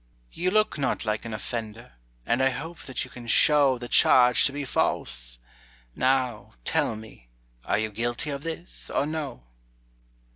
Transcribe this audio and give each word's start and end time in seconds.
"You 0.31 0.49
look 0.49 0.79
not 0.79 1.05
like 1.05 1.25
an 1.25 1.33
offender, 1.35 1.93
And 2.25 2.41
I 2.41 2.49
hope 2.49 2.79
that 2.85 3.03
you 3.03 3.11
can 3.11 3.27
show 3.27 3.77
The 3.77 3.87
charge 3.87 4.45
to 4.45 4.51
be 4.51 4.65
false. 4.65 5.37
Now, 5.95 6.53
tell 6.65 6.95
me, 6.95 7.29
Are 7.65 7.77
you 7.77 7.91
guilty 7.91 8.31
of 8.31 8.41
this, 8.41 8.89
or 8.89 9.05
no?" 9.05 9.43